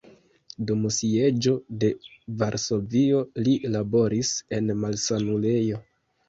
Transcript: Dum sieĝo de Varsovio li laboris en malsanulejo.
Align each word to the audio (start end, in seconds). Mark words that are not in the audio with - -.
Dum 0.69 0.85
sieĝo 0.95 1.51
de 1.83 1.89
Varsovio 2.39 3.19
li 3.49 3.55
laboris 3.77 4.33
en 4.59 4.75
malsanulejo. 4.81 5.81